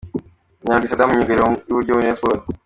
Nyandwi 0.63 0.89
Saddam 0.89 1.07
myugariro 1.11 1.43
w'iburyo 1.65 1.91
muri 1.93 2.03
Rayon 2.07 2.17
Sports. 2.19 2.45